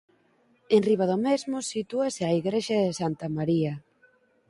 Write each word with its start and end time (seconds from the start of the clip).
Enriba 0.75 1.05
do 1.11 1.17
mesmo 1.27 1.57
sitúase 1.71 2.21
a 2.25 2.31
igrexa 2.39 2.77
de 2.85 2.91
Santa 2.99 3.27
María. 3.37 3.73